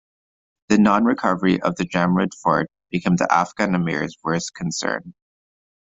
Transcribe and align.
The 0.69 0.79
non- 0.79 1.05
recovery 1.05 1.61
of 1.61 1.75
the 1.75 1.83
Jamrud 1.83 2.33
Fort 2.41 2.71
became 2.89 3.17
the 3.17 3.31
Afghan 3.31 3.75
Amir's 3.75 4.17
worst 4.23 4.51
concern. 4.55 5.13